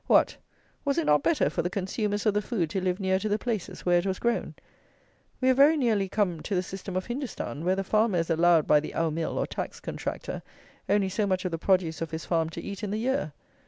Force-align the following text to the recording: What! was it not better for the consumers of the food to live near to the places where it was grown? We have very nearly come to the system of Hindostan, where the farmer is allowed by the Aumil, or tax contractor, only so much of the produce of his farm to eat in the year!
What! 0.07 0.35
was 0.83 0.97
it 0.97 1.05
not 1.05 1.21
better 1.21 1.47
for 1.47 1.61
the 1.61 1.69
consumers 1.69 2.25
of 2.25 2.33
the 2.33 2.41
food 2.41 2.71
to 2.71 2.81
live 2.81 2.99
near 2.99 3.19
to 3.19 3.29
the 3.29 3.37
places 3.37 3.85
where 3.85 3.99
it 3.99 4.05
was 4.07 4.17
grown? 4.17 4.55
We 5.39 5.47
have 5.49 5.57
very 5.57 5.77
nearly 5.77 6.09
come 6.09 6.39
to 6.41 6.55
the 6.55 6.63
system 6.63 6.95
of 6.95 7.05
Hindostan, 7.05 7.63
where 7.63 7.75
the 7.75 7.83
farmer 7.83 8.17
is 8.17 8.31
allowed 8.31 8.65
by 8.65 8.79
the 8.79 8.95
Aumil, 8.95 9.37
or 9.37 9.45
tax 9.45 9.79
contractor, 9.79 10.41
only 10.89 11.07
so 11.07 11.27
much 11.27 11.45
of 11.45 11.51
the 11.51 11.59
produce 11.59 12.01
of 12.01 12.09
his 12.09 12.25
farm 12.25 12.49
to 12.49 12.61
eat 12.63 12.81
in 12.81 12.89
the 12.89 12.97
year! 12.97 13.31